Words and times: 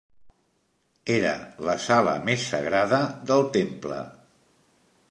Era 1.17 1.33
la 1.69 1.75
sala 1.85 2.17
més 2.31 2.49
sagrada 2.55 3.03
del 3.31 3.47
Temple. 3.61 4.01